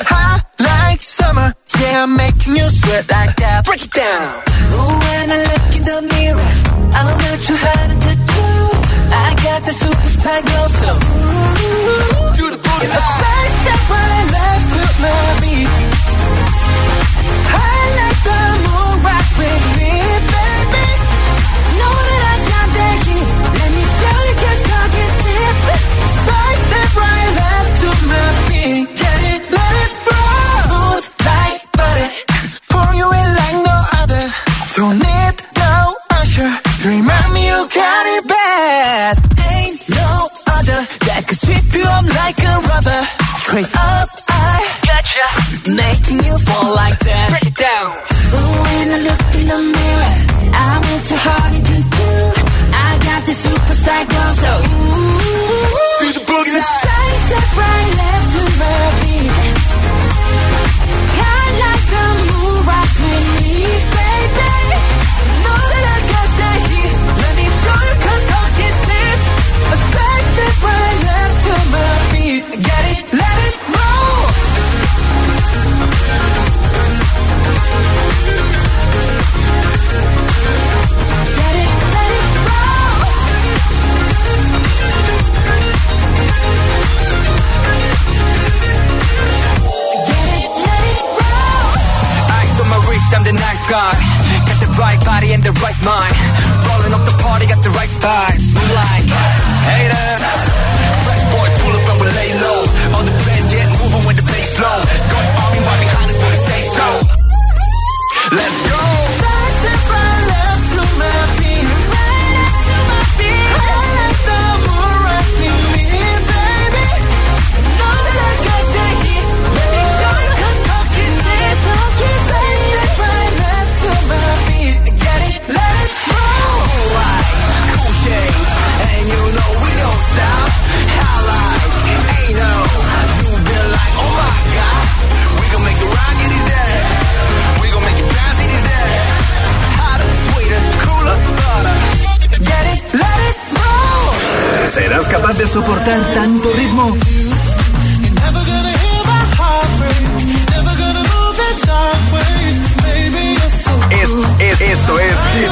Hot 0.00 0.42
like 0.58 1.00
summer, 1.00 1.54
yeah, 1.80 2.02
I'm 2.02 2.16
making 2.16 2.56
you 2.56 2.66
sweat 2.68 3.08
like 3.10 3.36
that. 3.36 3.64
Break 3.66 3.84
it 3.84 3.92
down. 3.92 4.42
Ooh, 4.74 4.98
when 5.04 5.30
I 5.30 5.38
look 5.50 5.76
in 5.78 5.84
the 5.84 5.98
mirror, 6.02 6.50
I'm 6.98 7.08
not 7.14 7.38
too 7.46 7.58
hard 7.58 7.90
to 8.02 8.12
do. 8.14 8.44
I 9.14 9.28
got 9.46 9.60
the 9.64 9.74
superstar 9.82 10.40
glow, 10.42 10.66
so 10.80 10.90
ooh, 10.90 12.34
do 12.38 12.44
the 12.50 12.58
booty. 12.58 12.86
A 12.90 13.00
side 13.18 13.52
step 13.62 13.82
right 13.94 14.26
left 14.34 14.66
to 14.74 14.82
my 15.02 15.22
beat. 15.42 15.70
I 17.54 17.78
like 18.00 18.20
the 18.28 18.40
moon 18.66 18.94
rock 19.06 19.28
with 19.38 19.64
me, 19.78 19.94
remind 37.64 37.72
me 37.72 37.74
you 37.74 37.82
got 37.82 38.06
it 38.06 38.28
bad. 38.28 39.23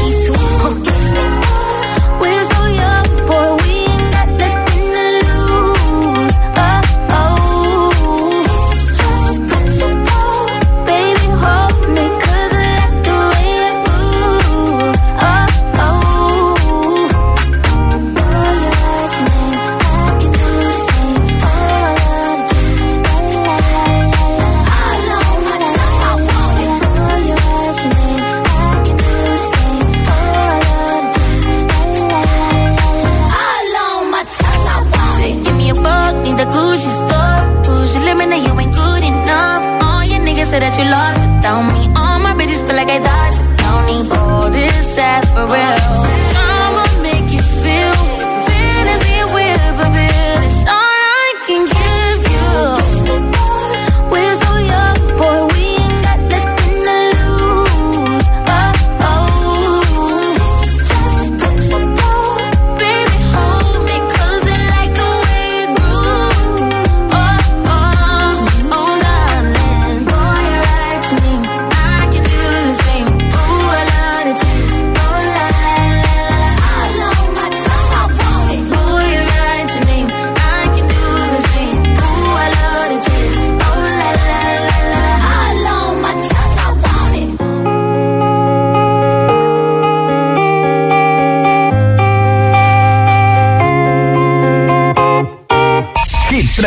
He's 0.00 0.30
we're 2.20 2.44
so 2.44 2.62
young, 2.66 3.26
boy. 3.26 3.61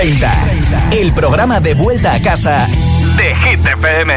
30. 0.06 0.90
El 0.92 1.14
programa 1.14 1.60
de 1.60 1.74
vuelta 1.74 2.14
a 2.14 2.20
casa 2.20 2.68
de 3.18 3.36
Hit 3.36 3.66
FM. 3.66 4.14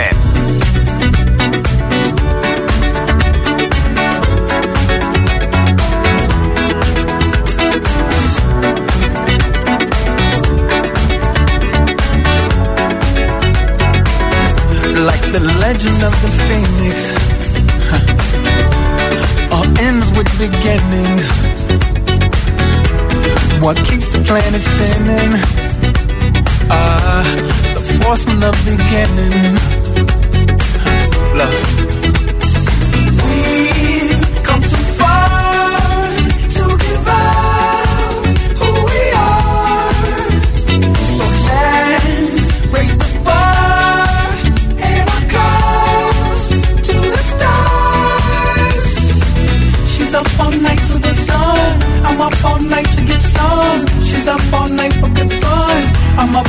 Like 15.07 15.33
the 15.33 15.41
legend 15.41 16.03
of 16.03 16.13
the 16.21 16.29
phoenix, 16.45 17.15
all 19.53 19.65
ends 19.79 20.11
with 20.11 20.29
beginnings. 20.39 21.31
What 23.63 23.77
keeps 23.79 24.09
the 24.11 24.23
planet 24.27 24.63
spinning? 24.63 25.68
are 26.71 27.25
the 27.75 28.01
force 28.03 28.25
from 28.25 28.41
the 28.41 28.53
beginning. 28.65 29.57
Love. 31.37 32.08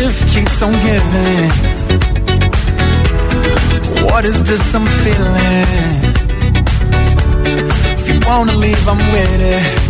gift 0.00 0.34
keeps 0.34 0.62
on 0.62 0.72
giving. 0.72 1.50
What 4.06 4.24
is 4.24 4.42
this 4.42 4.74
I'm 4.74 4.86
feeling? 5.04 5.66
If 7.98 8.08
you 8.08 8.20
wanna 8.26 8.54
leave, 8.54 8.88
I'm 8.88 8.98
with 9.12 9.40
it 9.56 9.89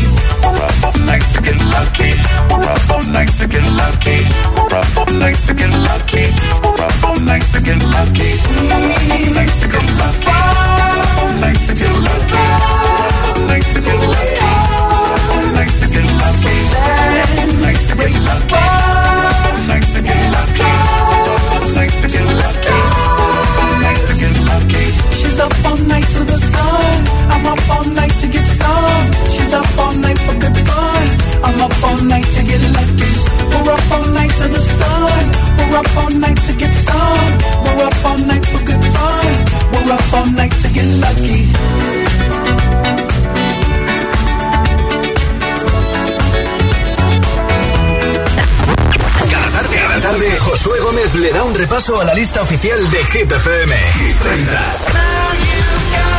Le 51.21 51.31
da 51.31 51.43
un 51.43 51.53
repaso 51.53 52.01
a 52.01 52.03
la 52.03 52.15
lista 52.15 52.41
oficial 52.41 52.89
de 52.89 53.05
Hit 53.05 53.31
FM. 53.31 53.75
Hit 53.99 54.17
30. 54.23 54.75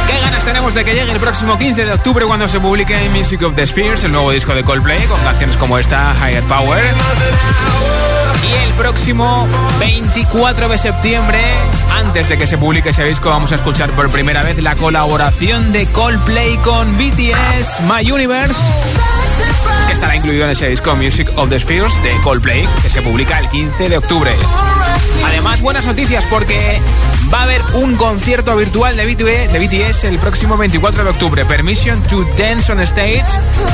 ¿Qué 0.06 0.20
ganas 0.20 0.44
tenemos 0.44 0.74
de 0.74 0.84
que 0.84 0.94
llegue 0.94 1.10
el 1.10 1.18
próximo 1.18 1.58
15 1.58 1.86
de 1.86 1.92
octubre 1.92 2.24
cuando 2.24 2.46
se 2.46 2.60
publique 2.60 2.96
Music 3.08 3.42
of 3.42 3.56
the 3.56 3.66
Spheres, 3.66 4.04
el 4.04 4.12
nuevo 4.12 4.30
disco 4.30 4.54
de 4.54 4.62
Coldplay, 4.62 5.04
con 5.06 5.20
canciones 5.22 5.56
como 5.56 5.76
esta, 5.76 6.14
Higher 6.14 6.44
Power? 6.44 6.80
Y 8.48 8.64
el 8.64 8.72
próximo 8.74 9.48
24 9.80 10.68
de 10.68 10.78
septiembre, 10.78 11.40
antes 11.96 12.28
de 12.28 12.38
que 12.38 12.46
se 12.46 12.56
publique 12.56 12.90
ese 12.90 13.02
disco, 13.02 13.28
vamos 13.28 13.50
a 13.50 13.56
escuchar 13.56 13.90
por 13.90 14.08
primera 14.10 14.44
vez 14.44 14.62
la 14.62 14.76
colaboración 14.76 15.72
de 15.72 15.86
Coldplay 15.86 16.58
con 16.58 16.96
BTS, 16.96 17.80
My 17.88 18.08
Universe 18.08 18.60
que 19.86 19.92
estará 19.92 20.14
incluido 20.14 20.44
en 20.44 20.50
ese 20.50 20.68
disco 20.68 20.94
Music 20.94 21.28
of 21.36 21.50
the 21.50 21.58
Spheres 21.58 22.00
de 22.02 22.16
Coldplay, 22.22 22.68
que 22.82 22.88
se 22.88 23.02
publica 23.02 23.38
el 23.40 23.48
15 23.48 23.88
de 23.88 23.98
octubre. 23.98 24.30
Además, 25.24 25.60
buenas 25.60 25.86
noticias 25.86 26.26
porque 26.26 26.80
va 27.32 27.40
a 27.40 27.42
haber 27.44 27.62
un 27.74 27.96
concierto 27.96 28.56
virtual 28.56 28.96
de 28.96 29.06
BTS, 29.06 29.52
de 29.52 29.58
BTS 29.58 30.04
el 30.04 30.18
próximo 30.18 30.56
24 30.56 31.04
de 31.04 31.10
octubre. 31.10 31.44
Permission 31.44 32.02
to 32.04 32.24
Dance 32.36 32.72
on 32.72 32.80
Stage. 32.80 33.24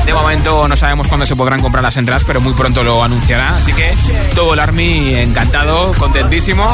De 0.05 0.13
momento 0.13 0.67
no 0.67 0.75
sabemos 0.75 1.07
cuándo 1.07 1.25
se 1.25 1.35
podrán 1.35 1.61
comprar 1.61 1.83
las 1.83 1.97
entradas, 1.97 2.23
pero 2.23 2.41
muy 2.41 2.53
pronto 2.53 2.83
lo 2.83 3.03
anunciará. 3.03 3.57
Así 3.57 3.73
que 3.73 3.93
todo 4.35 4.53
el 4.53 4.59
Army 4.59 5.15
encantado, 5.15 5.91
contentísimo 5.93 6.65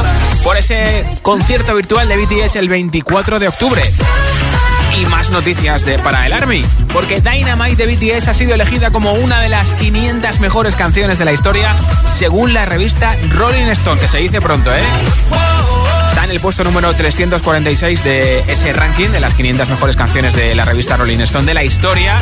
por 0.44 0.58
ese 0.58 1.06
concierto 1.22 1.76
virtual 1.76 2.08
de 2.08 2.18
BTS 2.18 2.56
el 2.58 2.70
24 2.70 3.40
de 3.40 3.48
octubre 3.48 3.84
y 4.96 5.06
más 5.08 5.30
noticias 5.30 5.86
de, 5.86 6.00
para 6.00 6.26
el 6.26 6.34
Army, 6.34 6.64
porque 6.94 7.22
Dynamite 7.22 7.86
de 7.86 7.96
BTS 7.96 8.28
ha 8.28 8.34
sido 8.34 8.54
elegida 8.54 8.92
como 8.92 9.14
una 9.14 9.40
de 9.42 9.50
las 9.50 9.76
500 9.76 10.40
mejores 10.40 10.76
canciones 10.76 11.18
de 11.20 11.26
la 11.26 11.34
historia 11.34 11.74
según 12.06 12.54
la 12.54 12.66
revista 12.66 13.16
Rolling 13.30 13.68
Stone, 13.68 14.00
que 14.00 14.08
se 14.08 14.20
dice 14.20 14.42
pronto, 14.42 14.74
¿eh? 14.74 14.84
En 16.26 16.32
el 16.32 16.40
puesto 16.40 16.64
número 16.64 16.92
346 16.92 18.04
de 18.04 18.40
ese 18.48 18.74
ranking 18.74 19.10
de 19.10 19.20
las 19.20 19.36
500 19.36 19.70
mejores 19.70 19.96
canciones 19.96 20.36
de 20.36 20.56
la 20.56 20.66
revista 20.66 20.98
Rolling 20.98 21.20
Stone 21.20 21.46
de 21.46 21.54
la 21.54 21.64
historia. 21.64 22.20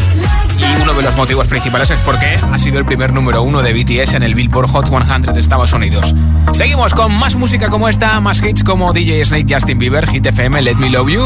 Y 0.60 0.82
uno 0.82 0.94
de 0.94 1.04
los 1.04 1.16
motivos 1.16 1.48
principales 1.48 1.90
es 1.90 1.98
porque 2.00 2.38
ha 2.52 2.60
sido 2.60 2.80
el 2.80 2.86
primer 2.86 3.14
número 3.14 3.44
uno 3.44 3.62
de 3.62 3.72
BTS 3.72 4.16
en 4.16 4.24
el 4.24 4.36
Billboard 4.36 4.68
Hot 4.68 4.90
100 4.90 5.34
de 5.34 5.40
Estados 5.40 5.72
Unidos. 5.72 6.14
Seguimos 6.52 6.94
con 6.94 7.14
más 7.14 7.36
música 7.38 7.70
como 7.70 7.88
esta, 7.88 8.20
más 8.20 8.44
hits 8.44 8.66
como 8.66 8.92
DJ 8.92 9.24
Snake, 9.24 9.54
Justin 9.54 9.78
Bieber, 9.78 10.06
Hit 10.10 10.26
FM, 10.26 10.62
Let 10.62 10.76
Me 10.76 10.90
Love 10.90 11.08
You. 11.08 11.26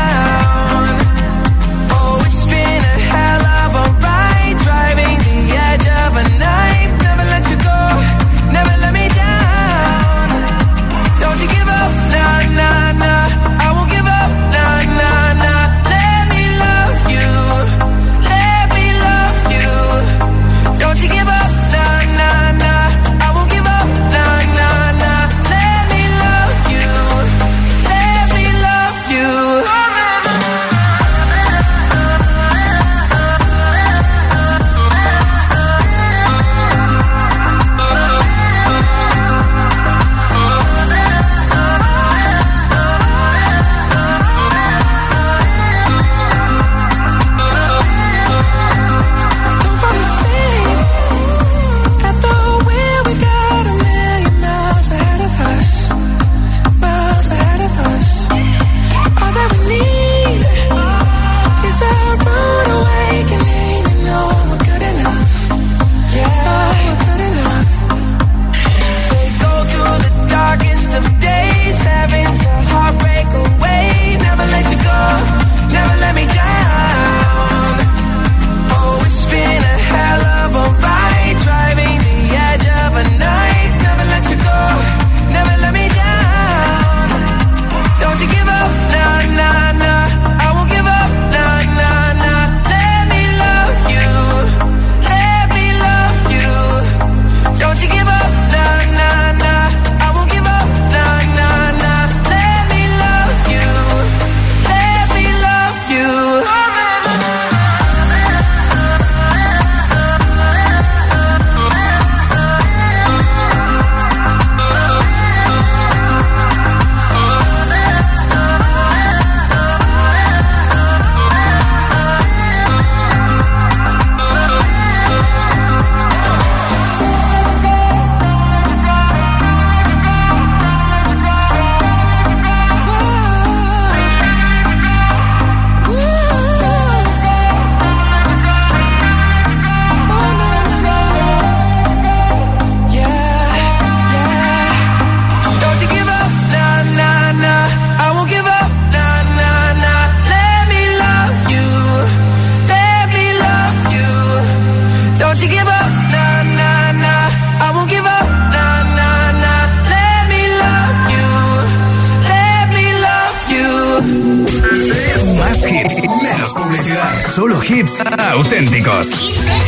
Auténticos. 168.31 169.60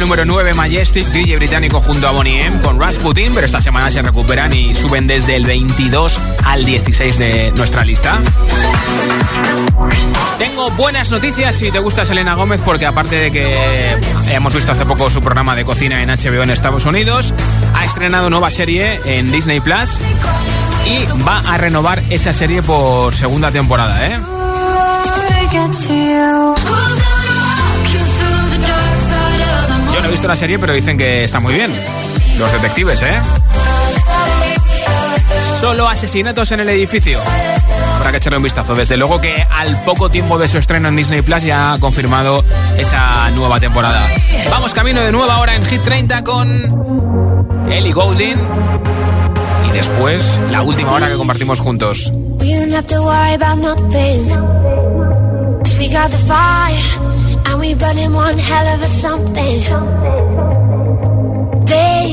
Número 0.00 0.24
9 0.24 0.54
Majestic, 0.54 1.06
DJ 1.08 1.36
británico 1.36 1.78
junto 1.78 2.08
a 2.08 2.10
Bonnie 2.10 2.42
M 2.42 2.62
con 2.62 2.80
Rasputin, 2.80 3.34
pero 3.34 3.44
esta 3.44 3.60
semana 3.60 3.90
se 3.90 4.00
recuperan 4.00 4.50
y 4.54 4.74
suben 4.74 5.06
desde 5.06 5.36
el 5.36 5.44
22 5.44 6.18
al 6.42 6.64
16 6.64 7.18
de 7.18 7.52
nuestra 7.54 7.84
lista. 7.84 8.18
Tengo 10.38 10.70
buenas 10.70 11.10
noticias 11.10 11.54
si 11.54 11.70
te 11.70 11.78
gusta 11.80 12.06
Selena 12.06 12.34
Gómez, 12.34 12.62
porque 12.64 12.86
aparte 12.86 13.14
de 13.14 13.30
que 13.30 13.54
hemos 14.30 14.54
visto 14.54 14.72
hace 14.72 14.86
poco 14.86 15.10
su 15.10 15.20
programa 15.20 15.54
de 15.54 15.66
cocina 15.66 16.02
en 16.02 16.08
HBO 16.08 16.42
en 16.42 16.50
Estados 16.50 16.86
Unidos, 16.86 17.34
ha 17.74 17.84
estrenado 17.84 18.30
nueva 18.30 18.50
serie 18.50 19.00
en 19.04 19.30
Disney 19.30 19.60
Plus 19.60 20.00
y 20.86 21.04
va 21.28 21.40
a 21.40 21.58
renovar 21.58 22.02
esa 22.08 22.32
serie 22.32 22.62
por 22.62 23.14
segunda 23.14 23.50
temporada, 23.50 24.08
¿eh? 24.08 24.18
No 30.00 30.06
he 30.06 30.10
visto 30.10 30.26
la 30.26 30.36
serie, 30.36 30.58
pero 30.58 30.72
dicen 30.72 30.96
que 30.96 31.24
está 31.24 31.40
muy 31.40 31.52
bien. 31.52 31.70
Los 32.38 32.50
detectives, 32.52 33.02
¿eh? 33.02 33.20
Solo 35.60 35.86
asesinatos 35.88 36.52
en 36.52 36.60
el 36.60 36.70
edificio. 36.70 37.20
Habrá 37.96 38.10
que 38.10 38.16
echarle 38.16 38.38
un 38.38 38.42
vistazo. 38.42 38.74
Desde 38.74 38.96
luego 38.96 39.20
que 39.20 39.46
al 39.50 39.84
poco 39.84 40.08
tiempo 40.10 40.38
de 40.38 40.48
su 40.48 40.56
estreno 40.56 40.88
en 40.88 40.96
Disney 40.96 41.20
Plus 41.20 41.42
ya 41.42 41.74
ha 41.74 41.78
confirmado 41.78 42.42
esa 42.78 43.30
nueva 43.32 43.60
temporada. 43.60 44.08
Vamos 44.50 44.72
camino 44.72 45.02
de 45.02 45.12
nueva 45.12 45.38
hora 45.38 45.54
en 45.54 45.66
Hit 45.66 45.82
30 45.84 46.24
con 46.24 47.66
Ellie 47.70 47.92
Goulding. 47.92 48.38
Y 49.68 49.72
después 49.72 50.40
la 50.50 50.62
última 50.62 50.92
hora 50.92 51.08
que 51.08 51.16
compartimos 51.16 51.60
juntos. 51.60 52.10
We 52.38 52.54
don't 52.54 52.72
have 52.72 52.86
to 52.86 53.02
worry 53.02 53.34
about 53.34 53.58
we 57.60 57.74
burning 57.74 58.12
one 58.14 58.38
hell 58.38 58.66
of 58.74 58.82
a 58.82 58.88
something. 58.88 59.60
They, 61.66 62.04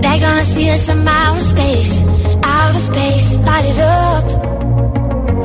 they're 0.00 0.20
gonna 0.20 0.44
see 0.44 0.68
us 0.70 0.88
from 0.88 1.06
outer 1.06 1.40
space, 1.40 2.02
outer 2.42 2.80
space, 2.80 3.38
light 3.38 3.66
it 3.66 3.78
up. 3.78 4.24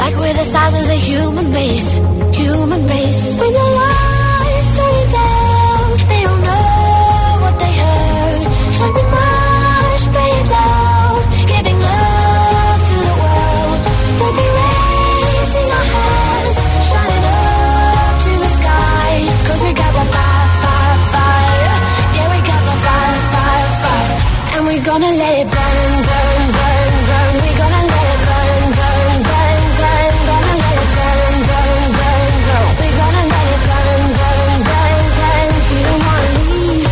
Like 0.02 0.16
we're 0.16 0.34
the 0.34 0.44
stars 0.44 0.76
of 0.82 0.88
the 0.88 0.96
human 0.96 1.54
race, 1.54 1.94
human 2.36 2.88
race. 2.88 3.40
When 3.40 3.54
the 3.54 4.11
let 25.22 25.38
it 25.38 25.50
burn, 25.54 25.94
burn, 26.10 26.44
burn, 26.58 26.94
burn. 27.10 27.34
We're 27.46 27.60
gonna 27.62 27.84
let 27.94 28.08
it 28.14 28.22
burn, 28.28 28.64
burn, 28.80 29.18
burn, 29.30 29.62
burn. 29.78 30.14
Gonna 30.30 30.54
let 30.62 30.78
it 30.82 30.90
burn, 30.98 31.36
burn, 31.50 31.84
burn, 32.00 32.34
burn. 32.48 32.68
We're 32.82 32.98
gonna 33.02 33.24
let 33.34 33.48
it 33.54 33.62
burn, 33.70 34.02
burn, 34.20 34.60
burn, 34.70 35.04
burn. 35.20 35.50
We 35.70 35.78
don't 35.86 36.02
wanna 36.10 36.32
leave, 36.42 36.90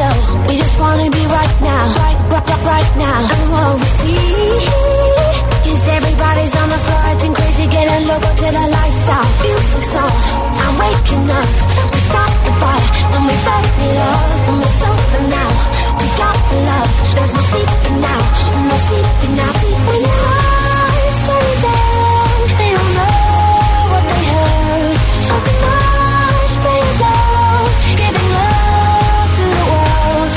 no. 0.00 0.10
We 0.48 0.52
just 0.62 0.76
wanna 0.82 1.08
be 1.18 1.24
right 1.38 1.56
now, 1.62 1.82
right, 2.02 2.18
right, 2.34 2.46
right, 2.50 2.64
right 2.72 2.90
now. 2.98 3.18
And 3.34 3.44
what 3.54 3.70
we 3.78 3.88
see 4.00 4.26
is 5.70 5.80
everybody's 5.98 6.54
on 6.58 6.68
the 6.74 6.80
floor 6.84 7.02
acting 7.10 7.34
crazy, 7.38 7.66
getting 7.70 8.04
loco 8.10 8.30
till 8.42 8.54
the 8.58 8.66
lights 8.74 9.06
out. 9.16 9.28
Music's 9.46 9.94
on, 10.02 10.10
I'm 10.66 10.74
waking 10.82 11.26
up. 11.30 11.48
We 11.94 12.00
start 12.10 12.32
the 12.42 12.52
fire 12.58 12.88
and 13.14 13.22
we 13.28 13.34
burn 13.46 13.64
it 13.86 13.96
up, 14.10 14.51
love, 16.70 16.90
there's 17.14 17.32
no 17.36 17.42
now, 18.06 18.20
no 18.70 18.76
now. 19.36 19.52
They 22.58 22.70
don't 22.76 22.92
know 22.98 23.16
what 23.92 24.04
they 24.10 24.22
heard. 24.30 24.96
Giving 28.00 28.28
love 28.36 29.30
to 29.38 29.44
the 29.56 29.64
world. 29.72 30.30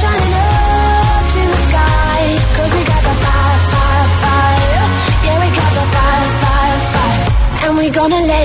Shining 0.00 0.34
up 0.34 1.24
to 1.34 1.40
the 1.52 1.58
sky. 1.68 2.20
'Cause 2.54 2.70
we 2.76 2.82
got 2.92 3.02
the 3.08 3.14
fire, 3.24 3.58
fire, 3.72 4.08
fire. 4.22 4.84
Yeah, 5.26 5.36
we 5.42 5.48
got 5.58 5.70
the 5.78 5.84
fire, 5.94 6.28
fire, 6.42 6.78
fire. 6.94 7.20
And 7.64 7.72
we 7.78 7.86
gonna 7.98 8.20
let 8.32 8.41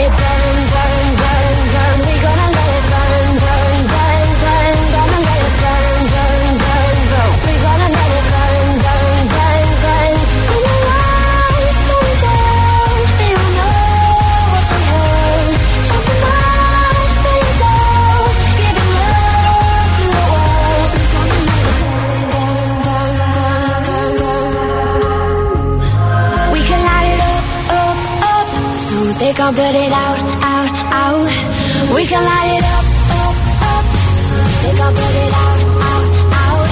light 32.25 32.57
it 32.57 32.65
up, 32.77 32.85
up, 33.21 33.35
up, 33.73 33.85
so 34.25 34.35
they 34.63 34.73
can 34.75 34.91
put 34.93 35.15
it 35.23 35.33
out, 35.43 35.59
out, 35.89 36.05
out. 36.41 36.67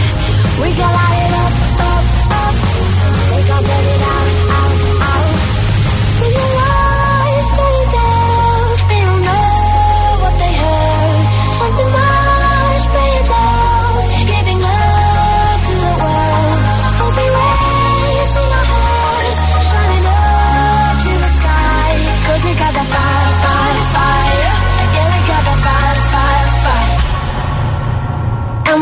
We 0.62 0.70
can 0.74 1.05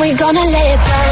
we 0.03 0.13
gonna 0.15 0.37
let 0.37 0.65
it 0.73 0.85
go? 0.85 1.02